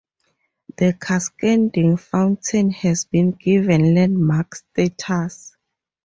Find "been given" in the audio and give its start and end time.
3.05-3.93